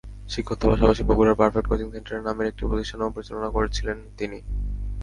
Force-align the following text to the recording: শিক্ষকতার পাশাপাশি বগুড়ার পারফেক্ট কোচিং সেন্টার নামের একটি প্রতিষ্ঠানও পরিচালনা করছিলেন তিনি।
শিক্ষকতার 0.29 0.69
পাশাপাশি 0.71 1.01
বগুড়ার 1.03 1.39
পারফেক্ট 1.39 1.67
কোচিং 1.69 1.87
সেন্টার 1.93 2.25
নামের 2.27 2.49
একটি 2.49 2.63
প্রতিষ্ঠানও 2.65 3.13
পরিচালনা 3.15 3.49
করছিলেন 3.49 3.97
তিনি। 4.17 4.39